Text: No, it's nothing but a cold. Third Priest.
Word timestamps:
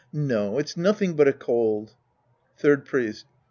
No, 0.13 0.57
it's 0.57 0.75
nothing 0.75 1.13
but 1.15 1.27
a 1.27 1.31
cold. 1.31 1.93
Third 2.57 2.85
Priest. 2.85 3.27